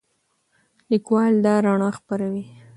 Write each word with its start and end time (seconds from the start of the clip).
لیکوال 0.89 1.33
دا 1.45 1.53
رڼا 1.65 1.89
خپروي. 1.97 2.45